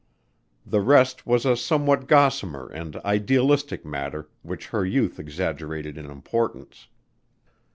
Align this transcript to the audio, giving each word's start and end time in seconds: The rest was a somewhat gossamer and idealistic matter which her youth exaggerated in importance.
The 0.65 0.81
rest 0.81 1.27
was 1.27 1.45
a 1.45 1.55
somewhat 1.55 2.07
gossamer 2.07 2.67
and 2.69 2.95
idealistic 3.05 3.85
matter 3.85 4.29
which 4.41 4.69
her 4.69 4.83
youth 4.83 5.19
exaggerated 5.19 5.95
in 5.95 6.07
importance. 6.09 6.87